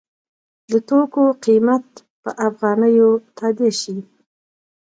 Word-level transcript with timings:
د 0.71 0.73
توکو 0.87 1.23
قیمت 1.45 1.85
په 2.21 2.31
افغانیو 2.47 3.09
تادیه 3.37 3.71
شي. 3.81 3.97